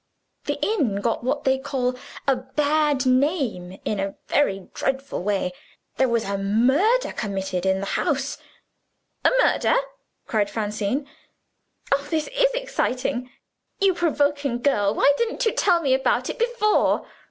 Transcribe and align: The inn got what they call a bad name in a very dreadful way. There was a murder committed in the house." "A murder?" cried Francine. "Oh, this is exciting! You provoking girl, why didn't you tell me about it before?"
The 0.45 0.59
inn 0.65 0.99
got 0.99 1.23
what 1.23 1.43
they 1.43 1.59
call 1.59 1.93
a 2.27 2.35
bad 2.35 3.05
name 3.05 3.79
in 3.85 3.99
a 3.99 4.15
very 4.29 4.67
dreadful 4.73 5.21
way. 5.21 5.53
There 5.97 6.09
was 6.09 6.23
a 6.23 6.39
murder 6.39 7.11
committed 7.11 7.67
in 7.67 7.81
the 7.81 7.85
house." 7.85 8.39
"A 9.23 9.29
murder?" 9.43 9.75
cried 10.25 10.49
Francine. 10.49 11.07
"Oh, 11.91 12.07
this 12.09 12.27
is 12.29 12.51
exciting! 12.55 13.29
You 13.79 13.93
provoking 13.93 14.59
girl, 14.63 14.95
why 14.95 15.13
didn't 15.19 15.45
you 15.45 15.51
tell 15.51 15.83
me 15.83 15.93
about 15.93 16.31
it 16.31 16.39
before?" 16.39 17.05